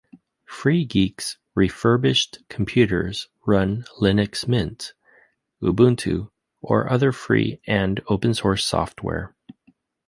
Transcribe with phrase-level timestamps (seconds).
[0.47, 4.93] Free Geek's refurbished computers run Linux Mint,
[5.61, 9.35] Ubuntu or other free and open-source software.